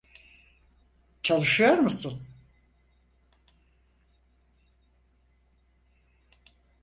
[1.23, 2.27] Çalışıyor musun?